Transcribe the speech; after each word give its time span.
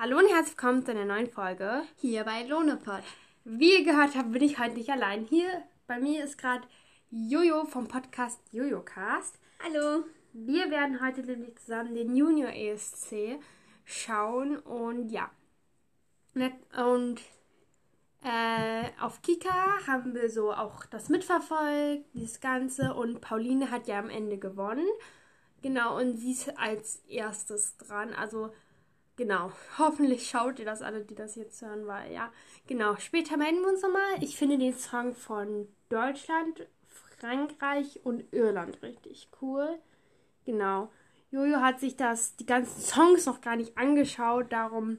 Hallo 0.00 0.16
und 0.16 0.28
herzlich 0.28 0.56
willkommen 0.56 0.84
zu 0.84 0.92
einer 0.92 1.06
neuen 1.06 1.28
Folge. 1.28 1.82
Hier 1.96 2.22
bei 2.22 2.44
Lohnepod. 2.44 3.02
Wie 3.42 3.80
ihr 3.80 3.84
gehört 3.84 4.14
habt, 4.14 4.30
bin 4.30 4.44
ich 4.44 4.60
heute 4.60 4.74
nicht 4.74 4.90
allein. 4.90 5.24
Hier 5.24 5.64
bei 5.88 5.98
mir 5.98 6.22
ist 6.22 6.38
gerade 6.38 6.68
Jojo 7.10 7.64
vom 7.64 7.88
Podcast 7.88 8.38
Jojo 8.52 8.80
Cast. 8.82 9.40
Hallo. 9.60 10.04
Wir 10.32 10.70
werden 10.70 11.04
heute 11.04 11.22
nämlich 11.22 11.58
zusammen 11.58 11.96
den 11.96 12.14
Junior 12.14 12.50
ESC 12.50 13.40
schauen 13.84 14.58
und 14.58 15.10
ja. 15.10 15.32
Und 16.36 17.20
äh, 18.22 18.90
auf 19.00 19.20
Kika 19.22 19.84
haben 19.88 20.14
wir 20.14 20.30
so 20.30 20.52
auch 20.52 20.86
das 20.86 21.08
mitverfolgt, 21.08 22.04
dieses 22.14 22.40
Ganze. 22.40 22.94
Und 22.94 23.20
Pauline 23.20 23.72
hat 23.72 23.88
ja 23.88 23.98
am 23.98 24.10
Ende 24.10 24.38
gewonnen. 24.38 24.86
Genau, 25.60 25.98
und 25.98 26.18
sie 26.18 26.30
ist 26.30 26.56
als 26.56 26.98
erstes 27.08 27.76
dran. 27.78 28.14
Also, 28.14 28.52
genau. 29.18 29.52
Hoffentlich 29.76 30.30
schaut 30.30 30.58
ihr 30.58 30.64
das 30.64 30.80
alle, 30.80 31.04
die 31.04 31.14
das 31.14 31.36
jetzt 31.36 31.60
hören, 31.60 31.86
weil 31.86 32.10
ja. 32.10 32.32
Genau, 32.66 32.96
später 32.96 33.36
melden 33.36 33.60
wir 33.60 33.68
uns 33.68 33.82
nochmal. 33.82 34.22
Ich 34.22 34.38
finde 34.38 34.56
den 34.56 34.72
Song 34.72 35.14
von 35.14 35.68
Deutschland, 35.90 36.66
Frankreich 37.18 38.00
und 38.04 38.32
Irland 38.32 38.80
richtig 38.82 39.28
cool. 39.42 39.78
Genau. 40.46 40.90
Jojo 41.30 41.60
hat 41.60 41.80
sich 41.80 41.96
das, 41.96 42.36
die 42.36 42.46
ganzen 42.46 42.80
Songs 42.80 43.26
noch 43.26 43.42
gar 43.42 43.56
nicht 43.56 43.76
angeschaut, 43.76 44.50
darum 44.50 44.96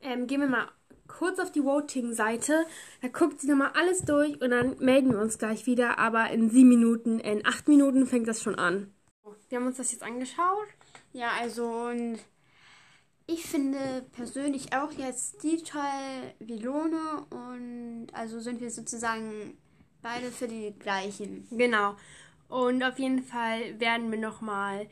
ähm, 0.00 0.28
gehen 0.28 0.40
wir 0.40 0.48
mal 0.48 0.68
kurz 1.08 1.38
auf 1.38 1.50
die 1.50 1.64
Voting-Seite. 1.64 2.64
Da 3.02 3.08
guckt 3.08 3.40
sie 3.40 3.48
nochmal 3.48 3.72
alles 3.74 4.02
durch 4.02 4.40
und 4.40 4.50
dann 4.50 4.78
melden 4.78 5.12
wir 5.12 5.18
uns 5.18 5.38
gleich 5.38 5.66
wieder. 5.66 5.98
Aber 5.98 6.30
in 6.30 6.50
sieben 6.50 6.68
Minuten, 6.68 7.18
in 7.18 7.44
acht 7.44 7.66
Minuten 7.66 8.06
fängt 8.06 8.28
das 8.28 8.42
schon 8.42 8.54
an. 8.54 8.92
Wir 9.48 9.58
haben 9.58 9.66
uns 9.66 9.76
das 9.76 9.92
jetzt 9.92 10.02
angeschaut. 10.02 10.68
Ja, 11.12 11.30
also 11.40 11.66
und 11.66 12.18
ich 13.26 13.46
finde 13.46 14.04
persönlich 14.12 14.72
auch 14.74 14.92
jetzt 14.92 15.42
die 15.42 15.62
toll 15.62 16.34
wie 16.40 16.58
Lohne 16.58 17.26
und 17.30 18.08
also 18.12 18.40
sind 18.40 18.60
wir 18.60 18.70
sozusagen 18.70 19.56
beide 20.02 20.30
für 20.30 20.48
die 20.48 20.74
gleichen. 20.78 21.46
Genau. 21.50 21.96
Und 22.48 22.82
auf 22.82 22.98
jeden 22.98 23.22
Fall 23.22 23.80
werden 23.80 24.10
wir 24.10 24.18
nochmal 24.18 24.86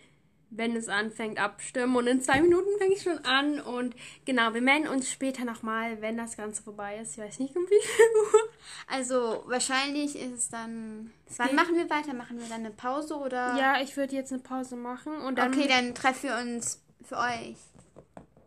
wenn 0.55 0.77
es 0.77 0.89
anfängt, 0.89 1.39
abstimmen. 1.39 1.97
Und 1.97 2.06
in 2.06 2.20
zwei 2.20 2.41
Minuten 2.41 2.69
fange 2.78 2.92
ich 2.92 3.02
schon 3.02 3.19
an. 3.24 3.61
Und 3.61 3.94
genau, 4.24 4.52
wir 4.55 4.61
melden 4.61 4.86
uns 4.89 5.11
später 5.11 5.44
nochmal, 5.44 6.00
wenn 6.00 6.17
das 6.17 6.36
Ganze 6.36 6.62
vorbei 6.62 6.98
ist. 6.98 7.17
Ich 7.17 7.24
weiß 7.24 7.39
nicht, 7.39 7.56
um 7.56 7.64
wie 7.64 7.69
viel 7.69 8.06
Uhr. 8.22 8.50
Also 8.86 9.44
wahrscheinlich 9.46 10.17
ist 10.17 10.33
es 10.33 10.48
dann. 10.50 11.12
Wann 11.36 11.55
machen 11.55 11.74
wir 11.74 11.89
weiter? 11.89 12.12
Machen 12.12 12.39
wir 12.39 12.48
dann 12.48 12.61
eine 12.61 12.70
Pause 12.70 13.17
oder? 13.17 13.56
Ja, 13.58 13.80
ich 13.80 13.96
würde 13.96 14.14
jetzt 14.14 14.33
eine 14.33 14.42
Pause 14.42 14.77
machen. 14.77 15.17
Und 15.22 15.39
dann 15.39 15.52
okay, 15.52 15.67
dann 15.69 15.94
treffen 15.94 16.28
wir 16.28 16.36
uns 16.36 16.83
für 17.02 17.17
euch 17.17 17.56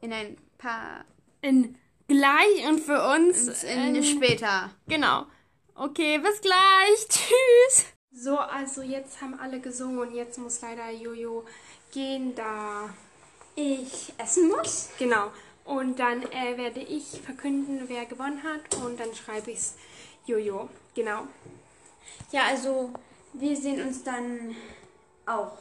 in 0.06 0.14
ein 0.14 0.38
paar. 0.58 1.04
In 1.42 1.78
gleich 2.08 2.68
und 2.68 2.80
für 2.80 3.10
uns 3.14 3.64
in, 3.64 3.96
in 3.96 4.04
später. 4.04 4.72
Genau. 4.88 5.26
Okay, 5.74 6.20
bis 6.20 6.42
gleich. 6.42 7.08
Tschüss. 7.10 7.86
So, 8.12 8.38
also 8.38 8.82
jetzt 8.82 9.22
haben 9.22 9.38
alle 9.40 9.60
gesungen 9.60 10.00
und 10.00 10.14
jetzt 10.14 10.38
muss 10.38 10.62
leider 10.62 10.90
Jojo 10.92 11.44
gehen, 11.92 12.34
da 12.36 12.90
ich 13.56 14.14
essen 14.18 14.48
muss. 14.48 14.90
Genau. 14.98 15.32
Und 15.66 16.00
dann 16.00 16.22
äh, 16.32 16.58
werde 16.58 16.80
ich 16.80 17.22
verkünden, 17.22 17.84
wer 17.88 18.06
gewonnen 18.06 18.42
hat 18.44 18.76
und 18.84 19.00
dann 19.00 19.14
schreibe 19.16 19.52
ich 19.52 19.58
es 19.58 19.76
Jojo. 20.26 20.70
Genau. 20.94 21.28
Ja, 22.32 22.44
also 22.44 22.92
wir 23.34 23.58
sehen 23.58 23.86
uns 23.86 24.04
dann 24.04 24.56
auch 25.26 25.58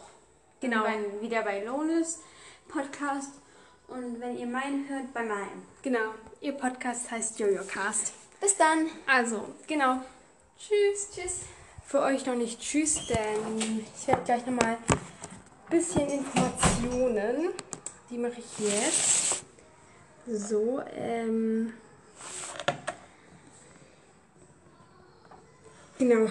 genau. 0.61 0.83
Bei, 0.83 1.23
wieder 1.23 1.43
bei 1.43 1.65
Lohnes 1.65 2.21
Podcast. 2.69 3.33
Und 3.89 4.21
wenn 4.21 4.37
ihr 4.39 4.47
meinen 4.47 4.89
hört, 4.89 5.13
bei 5.13 5.23
meinem. 5.23 5.63
Genau. 5.83 6.15
Ihr 6.41 6.53
Podcast 6.53 7.11
heißt 7.11 7.39
Jojo 7.39 7.63
Cast. 7.67 8.13
Bis 8.41 8.57
dann. 8.57 8.89
Also, 9.07 9.49
genau. 9.67 10.01
Tschüss. 10.59 11.11
Tschüss. 11.15 11.41
Für 11.87 12.01
euch 12.01 12.25
noch 12.27 12.35
nicht 12.35 12.61
Tschüss, 12.61 13.07
denn 13.07 13.85
ich 13.97 14.09
werde 14.09 14.23
gleich 14.25 14.47
nochmal 14.47 14.79
bisschen 15.69 16.09
Informationen. 16.09 17.51
Die 18.11 18.19
mache 18.19 18.39
ich 18.39 18.59
jetzt. 18.59 19.45
So, 20.27 20.81
ähm. 20.97 21.75
Genau. 25.99 26.31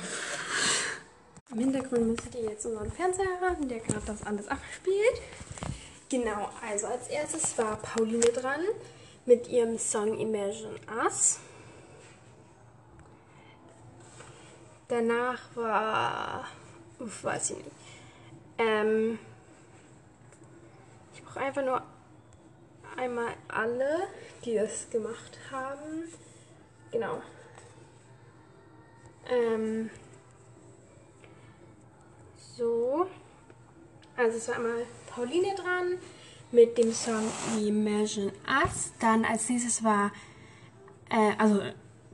Im 1.51 1.59
Hintergrund 1.59 2.07
müsstet 2.07 2.35
ihr 2.35 2.49
jetzt 2.49 2.65
unseren 2.65 2.91
Fernseher 2.91 3.39
hören, 3.39 3.67
der 3.67 3.79
gerade 3.79 4.05
das 4.05 4.23
alles 4.23 4.47
abspielt. 4.47 5.21
Genau, 6.13 6.47
also 6.61 6.85
als 6.85 7.07
erstes 7.07 7.57
war 7.57 7.75
Pauline 7.77 8.19
dran 8.19 8.61
mit 9.25 9.47
ihrem 9.47 9.79
Song 9.79 10.15
Imagine 10.19 10.75
Us. 11.03 11.39
Danach 14.87 15.39
war. 15.55 16.45
Uff, 16.99 17.23
weiß 17.23 17.49
ich 17.49 17.57
nicht. 17.57 17.71
Ähm, 18.59 19.17
ich 21.15 21.23
brauche 21.23 21.39
einfach 21.39 21.65
nur 21.65 21.81
einmal 22.95 23.33
alle, 23.47 24.07
die 24.45 24.53
das 24.53 24.87
gemacht 24.91 25.39
haben. 25.49 26.03
Genau. 26.91 27.23
Ähm, 29.31 29.89
so. 32.55 33.07
Also 34.15 34.37
es 34.37 34.47
war 34.47 34.55
einmal 34.55 34.85
Pauline 35.07 35.55
dran 35.55 35.97
mit 36.51 36.77
dem 36.77 36.93
Song 36.93 37.23
Imagine 37.59 38.31
Us. 38.63 38.93
Dann 38.99 39.25
als 39.25 39.49
nächstes 39.49 39.83
war, 39.83 40.11
äh, 41.09 41.31
also 41.37 41.61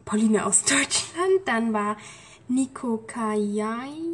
Pauline 0.05 0.45
aus 0.45 0.63
Deutschland. 0.63 1.41
Dann 1.45 1.73
war 1.73 1.97
Nico 2.47 3.03
Kayai 3.05 4.09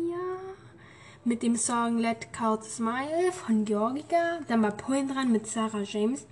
mit 1.25 1.41
dem 1.41 1.55
Song 1.55 1.97
Let 1.97 2.31
Count 2.33 2.63
Smile 2.63 3.31
von 3.31 3.65
Georgica. 3.65 4.39
Dann 4.47 4.61
war 4.61 4.71
Polen 4.71 5.07
dran 5.07 5.31
mit 5.31 5.47
Sarah 5.47 5.81
James 5.81 6.25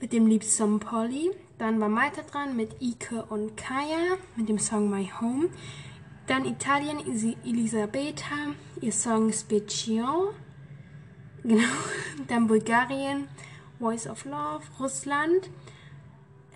mit 0.00 0.12
dem 0.12 0.26
Lied 0.26 0.44
Some 0.44 0.80
Polly. 0.80 1.30
Dann 1.58 1.80
war 1.80 1.88
Malta 1.88 2.22
dran 2.22 2.56
mit 2.56 2.80
Ike 2.80 3.24
und 3.30 3.56
Kaya 3.56 4.16
mit 4.36 4.48
dem 4.48 4.58
Song 4.58 4.90
My 4.90 5.08
Home. 5.20 5.48
Dann 6.26 6.44
Italien 6.44 6.98
Elisabetta, 7.44 8.54
ihr 8.80 8.92
Song 8.92 9.32
Special. 9.32 10.34
Genau. 11.42 11.68
Dann 12.28 12.46
Bulgarien, 12.46 13.28
Voice 13.78 14.06
of 14.06 14.24
Love. 14.24 14.62
Russland, 14.78 15.48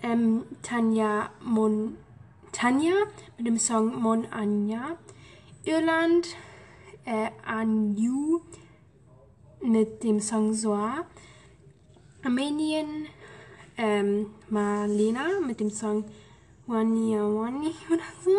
ähm, 0.03 0.43
Tanja 0.61 1.29
Mon 1.41 1.97
Tanja 2.51 2.93
mit 3.37 3.47
dem 3.47 3.57
Song 3.57 3.99
Mon 4.01 4.25
Anja. 4.31 4.97
Irland, 5.63 6.27
äh, 7.05 7.31
Anju 7.45 8.41
mit 9.61 10.03
dem 10.03 10.19
Song 10.19 10.53
Soa. 10.53 11.05
Armenien 12.23 13.07
ähm, 13.77 14.27
Marlena 14.49 15.39
mit 15.45 15.59
dem 15.59 15.69
Song 15.69 16.05
Wani 16.67 17.17
Wani 17.17 17.73
oder 17.89 18.03
so. 18.23 18.31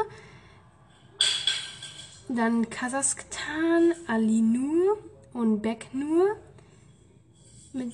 Dann 2.28 2.69
Kasachstan 2.71 3.93
Alinur 4.07 4.99
und 5.36 5.62
Beknur 5.62 6.36
mit 7.72 7.92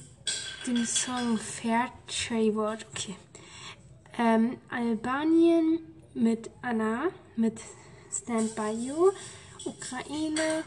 dem 0.67 0.85
Song 0.85 1.39
Fair 1.39 1.91
Trade 2.07 2.79
Okay. 2.91 3.17
Ähm, 4.19 4.59
Albanien 4.71 5.79
mit 6.15 6.51
Anna 6.61 7.09
mit 7.37 7.59
Stand 8.11 8.55
By 8.55 8.71
You. 8.71 9.13
Ukraine, 9.65 10.65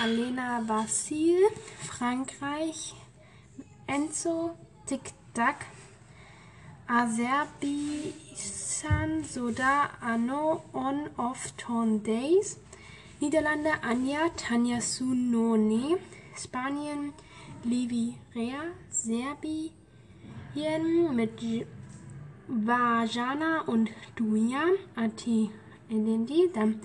Alena 0.00 0.62
Vasil, 0.66 1.36
Frankreich, 1.86 2.94
Enzo, 3.86 4.56
Tic 4.86 5.12
Tac, 5.34 5.66
Aserbaidschan, 6.86 9.22
Soda, 9.24 9.90
Anno, 10.00 10.62
On, 10.72 11.10
Off, 11.18 11.52
Ton 11.58 12.02
Days, 12.02 12.56
Niederlande, 13.20 13.82
Anja, 13.82 14.30
Tanja 14.36 14.80
Sunone, 14.80 15.98
Spanien, 16.38 17.12
Livi 17.64 18.14
Rea, 18.34 18.62
Serbien 18.90 19.72
mit 21.14 21.40
Vajana 22.46 23.62
und 23.66 23.90
Duja, 24.16 24.62
Ati 24.96 25.50
Elendi, 25.90 26.50
dann 26.54 26.80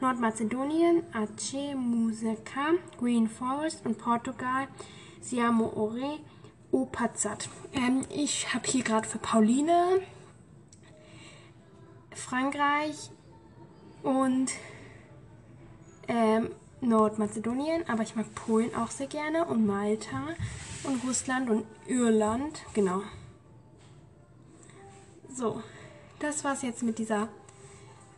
Nordmazedonien, 0.00 1.02
Aceh, 1.12 1.74
Museka, 1.74 2.72
Green 2.98 3.28
Forest 3.28 3.86
und 3.86 3.96
Portugal, 3.96 4.68
Siamo 5.20 5.72
Ore, 5.74 6.18
Opazat. 6.70 7.48
Ähm, 7.72 8.04
ich 8.10 8.52
habe 8.52 8.66
hier 8.66 8.84
gerade 8.84 9.08
für 9.08 9.18
Pauline, 9.18 10.02
Frankreich 12.14 13.10
und 14.02 14.52
ähm, 16.08 16.50
Nordmazedonien, 16.86 17.88
aber 17.88 18.02
ich 18.02 18.16
mag 18.16 18.34
Polen 18.34 18.74
auch 18.74 18.90
sehr 18.90 19.06
gerne 19.08 19.44
und 19.44 19.66
Malta 19.66 20.28
und 20.84 21.04
Russland 21.04 21.50
und 21.50 21.66
Irland, 21.86 22.62
genau. 22.74 23.02
so, 25.28 25.62
das 26.18 26.44
war's 26.44 26.62
jetzt 26.62 26.82
mit 26.82 26.98
dieser. 26.98 27.28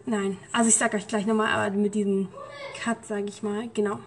Nein, 0.07 0.39
also 0.53 0.69
ich 0.69 0.77
sag 0.77 0.95
euch 0.95 1.07
gleich 1.07 1.27
nochmal, 1.27 1.49
aber 1.49 1.77
mit 1.77 1.95
diesem 1.95 2.29
Cut, 2.81 3.05
sag 3.05 3.29
ich 3.29 3.43
mal, 3.43 3.69
genau. 3.75 3.99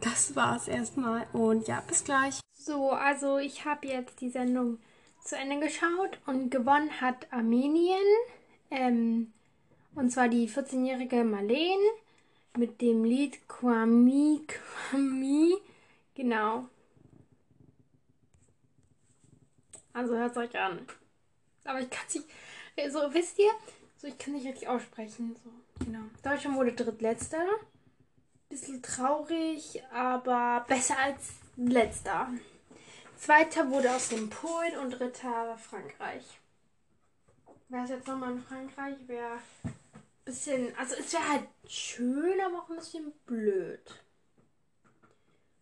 Das 0.00 0.36
war's 0.36 0.68
erstmal 0.68 1.26
und 1.32 1.66
ja, 1.66 1.82
bis 1.86 2.04
gleich. 2.04 2.40
So, 2.52 2.90
also 2.90 3.38
ich 3.38 3.64
habe 3.64 3.86
jetzt 3.86 4.20
die 4.20 4.30
Sendung 4.30 4.78
zu 5.22 5.36
Ende 5.36 5.60
geschaut 5.60 6.18
und 6.26 6.50
gewonnen 6.50 7.00
hat 7.00 7.32
Armenien. 7.32 7.96
Ähm, 8.70 9.32
und 9.94 10.10
zwar 10.10 10.28
die 10.28 10.48
14-jährige 10.48 11.24
Marlene 11.24 11.90
mit 12.56 12.80
dem 12.80 13.04
Lied 13.04 13.48
Kwami 13.48 14.46
Kwami. 14.46 15.54
Genau. 16.14 16.68
Also 19.92 20.16
hört 20.16 20.32
es 20.32 20.36
euch 20.36 20.58
an. 20.58 20.80
Aber 21.64 21.80
ich 21.80 21.90
kann 21.90 22.04
es 22.08 22.14
nicht. 22.16 22.28
So, 22.92 23.00
also, 23.00 23.14
wisst 23.14 23.38
ihr? 23.38 23.50
So, 23.96 24.08
ich 24.08 24.18
kann 24.18 24.34
nicht 24.34 24.46
richtig 24.46 24.68
aussprechen. 24.68 25.36
So, 25.42 25.84
genau. 25.84 26.00
Deutschland 26.22 26.56
wurde 26.56 26.72
drittletzter. 26.72 27.44
Bisschen 28.48 28.82
traurig, 28.82 29.82
aber 29.92 30.64
besser 30.68 30.98
als 30.98 31.34
letzter. 31.56 32.28
Zweiter 33.16 33.70
wurde 33.70 33.94
aus 33.94 34.08
dem 34.08 34.28
Polen 34.28 34.76
und 34.82 34.90
dritter 34.90 35.56
Frankreich. 35.56 36.24
Wäre 37.68 37.84
es 37.84 37.90
jetzt 37.90 38.06
nochmal 38.06 38.32
in 38.32 38.42
Frankreich, 38.42 38.96
ein 39.08 39.74
bisschen. 40.24 40.74
Also, 40.76 40.94
es 40.96 41.12
wäre 41.12 41.28
halt 41.28 41.48
schön, 41.68 42.40
aber 42.40 42.62
auch 42.62 42.70
ein 42.70 42.76
bisschen 42.76 43.12
blöd. 43.26 44.00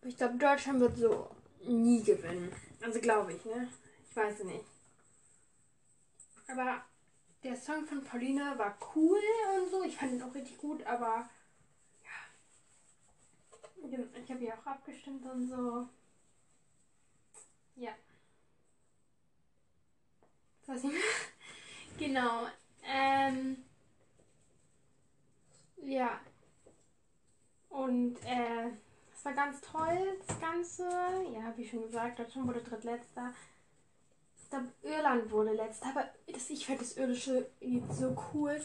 Ich 0.03 0.17
glaube, 0.17 0.39
Deutschland 0.39 0.81
wird 0.81 0.97
so 0.97 1.31
nie 1.65 2.03
gewinnen. 2.03 2.53
Also, 2.83 3.01
glaube 3.01 3.33
ich, 3.33 3.45
ne? 3.45 3.69
Ich 4.09 4.17
weiß 4.17 4.45
nicht. 4.45 4.65
Aber 6.49 6.85
der 7.43 7.57
Song 7.57 7.87
von 7.87 8.05
Paulina 8.05 8.59
war 8.59 8.77
cool 8.95 9.21
und 9.57 9.71
so. 9.71 9.83
Ich 9.85 9.97
fand 9.97 10.13
ihn 10.13 10.23
auch 10.23 10.35
richtig 10.35 10.59
gut, 10.59 10.85
aber 10.85 11.29
ja. 12.05 13.91
Ich 14.23 14.31
habe 14.31 14.45
ja 14.45 14.55
auch 14.55 14.67
abgestimmt 14.67 15.25
und 15.27 15.49
so. 15.49 15.89
Ja. 17.77 17.93
Was 20.67 20.85
ich 20.85 20.93
Genau. 21.99 22.47
Ähm. 22.85 23.65
Ja. 25.83 26.21
Und 27.69 28.17
äh, 28.25 28.71
es 29.15 29.25
war 29.25 29.33
ganz 29.33 29.61
toll, 29.61 30.19
das 30.27 30.41
Ganze. 30.41 30.83
Ja, 31.35 31.53
wie 31.57 31.67
schon 31.67 31.83
gesagt, 31.83 32.19
Deutschland 32.19 32.49
wurde 32.49 32.61
drittletzter. 32.61 33.33
Irland 34.83 35.31
wurde 35.31 35.53
letzter. 35.53 35.89
Aber 35.89 36.09
das, 36.27 36.51
ich 36.51 36.67
fand 36.67 36.81
das 36.81 36.97
irdische 36.97 37.49
Lied 37.61 37.85
so 37.93 38.17
cool. 38.33 38.63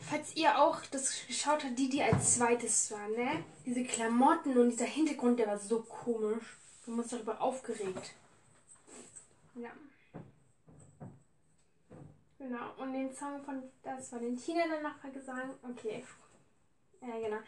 Falls 0.00 0.36
ihr 0.36 0.58
auch 0.58 0.80
das 0.86 1.26
geschaut 1.26 1.64
habt, 1.64 1.78
die, 1.78 1.88
die 1.88 2.02
als 2.02 2.36
zweites 2.36 2.90
waren, 2.92 3.12
ne? 3.12 3.44
Diese 3.64 3.84
Klamotten 3.84 4.56
und 4.56 4.70
dieser 4.70 4.84
Hintergrund, 4.84 5.38
der 5.38 5.48
war 5.48 5.58
so 5.58 5.82
komisch. 5.82 6.56
Du 6.84 6.92
musst 6.92 7.12
darüber 7.12 7.40
aufgeregt. 7.40 8.14
Ja. 9.54 9.70
Genau. 12.46 12.72
Und 12.76 12.92
den 12.92 13.12
Song 13.12 13.42
von, 13.42 13.62
das 13.82 14.12
Valentina 14.12 14.62
dann 14.68 14.82
nachher 14.82 15.10
gesang. 15.10 15.54
Okay. 15.62 16.04
Ja, 17.00 17.18
genau. 17.18 17.38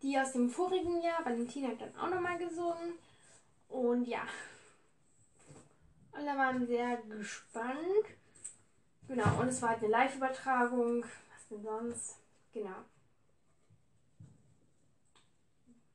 Die 0.00 0.18
aus 0.18 0.32
dem 0.32 0.48
vorigen 0.48 1.02
Jahr, 1.02 1.24
Valentina 1.24 1.68
hat 1.68 1.80
dann 1.80 1.96
auch 1.96 2.08
nochmal 2.08 2.38
gesungen. 2.38 2.94
Und 3.68 4.06
ja. 4.06 4.22
Alle 6.12 6.38
waren 6.38 6.66
sehr 6.66 6.98
gespannt. 6.98 8.06
Genau, 9.08 9.40
und 9.40 9.48
es 9.48 9.60
war 9.60 9.70
halt 9.70 9.80
eine 9.80 9.88
Live-Übertragung. 9.88 11.02
Was 11.02 11.48
denn 11.50 11.62
sonst? 11.62 12.16
Genau. 12.52 12.76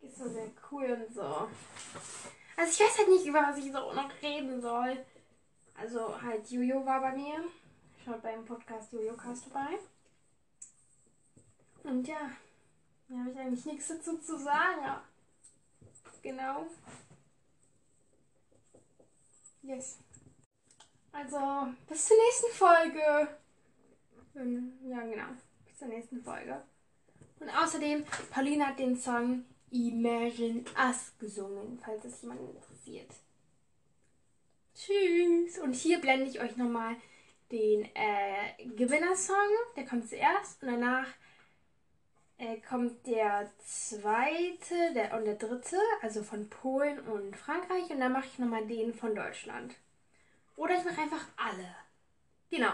Ist 0.01 0.17
so 0.17 0.27
sehr 0.27 0.51
cool 0.69 1.05
und 1.07 1.13
so. 1.13 1.47
Also 2.57 2.71
ich 2.71 2.79
weiß 2.79 2.97
halt 2.97 3.09
nicht, 3.09 3.25
über 3.25 3.41
was 3.41 3.57
ich 3.57 3.71
so 3.71 3.93
noch 3.93 4.11
reden 4.21 4.61
soll. 4.61 4.97
Also 5.75 6.21
halt 6.21 6.51
Jojo 6.51 6.85
war 6.85 6.99
bei 6.99 7.15
mir. 7.15 7.41
Schaut 8.03 8.21
beim 8.21 8.45
Podcast 8.45 8.93
Jojo 8.93 9.15
Cast 9.15 9.43
vorbei. 9.45 9.77
Und 11.83 12.07
ja, 12.07 12.31
da 13.07 13.17
habe 13.17 13.31
ich 13.31 13.37
eigentlich 13.37 13.65
nichts 13.65 13.87
dazu 13.89 14.17
zu 14.17 14.37
sagen. 14.37 14.81
Ja. 14.81 15.03
Genau. 16.21 16.65
Yes. 19.61 19.99
Also, 21.11 21.73
bis 21.87 22.07
zur 22.07 22.17
nächsten 22.17 22.51
Folge. 22.57 23.37
Ja, 24.83 25.01
genau. 25.01 25.27
Bis 25.65 25.77
zur 25.77 25.87
nächsten 25.87 26.23
Folge. 26.23 26.61
Und 27.39 27.49
außerdem, 27.49 28.05
Pauline 28.31 28.67
hat 28.67 28.79
den 28.79 28.97
Song 28.97 29.45
Imagine 29.71 30.63
Us 30.77 31.13
gesungen, 31.19 31.79
falls 31.83 32.05
es 32.05 32.21
jemanden 32.21 32.55
interessiert. 32.55 33.11
Tschüss. 34.73 35.59
Und 35.59 35.73
hier 35.73 35.99
blende 35.99 36.29
ich 36.29 36.39
euch 36.39 36.55
nochmal 36.57 36.95
den 37.51 37.85
äh, 37.95 38.65
Gewinnersong. 38.75 39.35
Der 39.75 39.85
kommt 39.85 40.09
zuerst 40.09 40.61
und 40.63 40.69
danach 40.69 41.07
äh, 42.37 42.57
kommt 42.67 43.05
der 43.05 43.51
zweite 43.65 44.93
der, 44.93 45.17
und 45.17 45.25
der 45.25 45.35
dritte, 45.35 45.77
also 46.01 46.23
von 46.23 46.49
Polen 46.49 46.99
und 46.99 47.35
Frankreich. 47.35 47.89
Und 47.89 47.99
dann 47.99 48.13
mache 48.13 48.27
ich 48.27 48.39
nochmal 48.39 48.65
den 48.65 48.93
von 48.93 49.15
Deutschland. 49.15 49.75
Oder 50.55 50.75
ich 50.75 50.85
mache 50.85 51.01
einfach 51.01 51.25
alle. 51.37 51.75
Genau. 52.49 52.71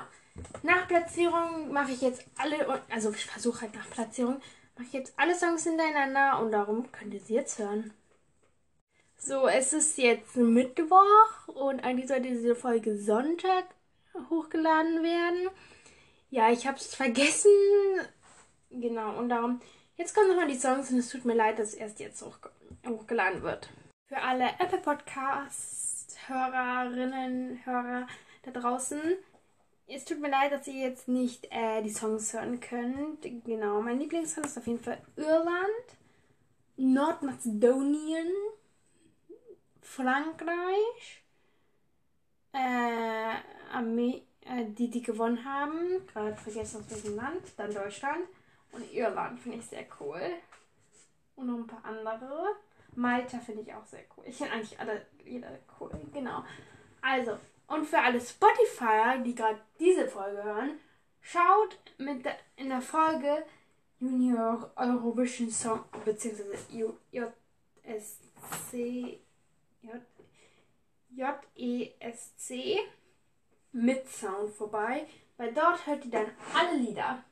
Nach 0.63 0.88
Platzierung 0.88 1.71
mache 1.71 1.92
ich 1.92 2.01
jetzt 2.01 2.25
alle, 2.38 2.81
also 2.89 3.12
ich 3.12 3.25
versuche 3.25 3.62
halt 3.62 3.75
nach 3.75 3.89
Platzierung, 3.89 4.42
mache 4.75 4.88
ich 4.88 4.94
jetzt 4.94 5.13
alle 5.18 5.36
Songs 5.36 5.63
hintereinander 5.63 6.39
und 6.39 6.51
darum 6.51 6.92
könnt 6.92 7.13
ihr 7.13 7.21
sie 7.21 7.36
jetzt 7.36 7.60
hören. 7.60 7.94
So, 9.18 9.48
es 9.48 9.71
ist 9.74 9.98
jetzt 9.98 10.36
Mittwoch 10.36 11.48
und 11.48 11.83
eigentlich 11.83 12.07
sollte 12.07 12.30
diese 12.30 12.56
Folge 12.56 12.98
Sonntag 12.98 13.66
hochgeladen 14.29 15.01
werden. 15.03 15.50
Ja, 16.29 16.51
ich 16.51 16.67
habe 16.67 16.77
es 16.77 16.94
vergessen. 16.94 17.50
Genau, 18.69 19.17
und 19.17 19.29
darum. 19.29 19.62
Jetzt 19.97 20.13
kommen 20.13 20.27
nochmal 20.27 20.50
die 20.50 20.57
Songs 20.57 20.91
und 20.91 21.00
es 21.00 21.07
tut 21.09 21.23
mir 21.23 21.35
leid, 21.35 21.57
dass 21.57 21.69
es 21.69 21.75
erst 21.75 22.01
jetzt 22.01 22.21
hoch, 22.21 22.38
hochgeladen 22.85 23.44
wird. 23.44 23.69
Für 24.07 24.21
alle 24.21 24.50
Apple 24.59 24.79
Podcast-Hörerinnen, 24.79 27.66
Hörer 27.66 28.07
da 28.44 28.51
draußen, 28.51 28.99
es 29.87 30.04
tut 30.04 30.19
mir 30.19 30.30
leid, 30.30 30.51
dass 30.51 30.68
ihr 30.68 30.81
jetzt 30.81 31.07
nicht 31.07 31.47
äh, 31.51 31.83
die 31.83 31.92
Songs 31.92 32.33
hören 32.33 32.59
könnt. 32.59 33.21
Genau, 33.45 33.81
mein 33.81 33.99
Lieblingssong 33.99 34.44
ist 34.44 34.57
auf 34.57 34.66
jeden 34.66 34.83
Fall 34.83 34.97
Irland, 35.16 35.85
Nordmazedonien, 36.75 38.31
Frankreich, 39.81 41.23
äh, 42.56 43.74
Armee, 43.74 44.24
äh, 44.42 44.66
die 44.66 44.90
die 44.90 45.02
gewonnen 45.02 45.44
haben, 45.44 46.06
gerade 46.07 46.35
vergessen 46.35 46.81
aus 46.81 46.90
welchem 46.90 47.18
Land, 47.18 47.42
dann 47.57 47.74
Deutschland 47.74 48.21
und 48.71 48.94
Irland 48.94 49.40
finde 49.40 49.57
ich 49.57 49.66
sehr 49.66 49.85
cool. 50.00 50.21
Und 51.35 51.47
noch 51.47 51.57
ein 51.57 51.68
paar 51.68 51.83
andere. 51.83 52.56
Malta 52.95 53.40
finde 53.40 53.64
ich 53.64 53.74
auch 53.74 53.85
sehr 53.85 54.04
cool. 54.16 54.24
Ich 54.28 54.38
finde 54.38 54.54
eigentlich 54.54 54.80
alle 54.80 55.06
Lieder 55.26 55.59
cool. 55.80 55.92
Genau. 56.14 56.44
Also, 57.02 57.38
und 57.68 57.85
für 57.85 58.00
alle 58.00 58.21
Spotifyer, 58.21 59.18
die 59.19 59.35
gerade 59.35 59.59
diese 59.80 60.07
Folge 60.07 60.42
hören, 60.42 60.80
schaut 61.19 61.78
mit 61.97 62.24
der, 62.24 62.38
in 62.56 62.69
der 62.69 62.81
Folge 62.81 63.44
Junior 64.00 64.71
Eurovision 64.78 65.50
Song 65.50 65.83
bzw. 66.06 66.56
JSC 67.12 69.19
JESC 71.16 72.80
mit 73.72 74.07
Sound 74.10 74.54
vorbei, 74.54 75.07
weil 75.38 75.54
dort 75.54 75.86
hört 75.86 76.06
ihr 76.06 76.12
dann 76.12 76.31
alle 76.54 76.78
Lieder. 76.78 77.24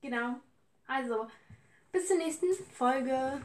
Genau. 0.00 0.36
Also, 0.86 1.28
bis 1.92 2.08
zur 2.08 2.18
nächsten 2.18 2.52
Folge. 2.72 3.40